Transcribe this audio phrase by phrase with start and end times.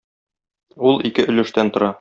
[0.89, 1.89] Ул ике өлештән тора.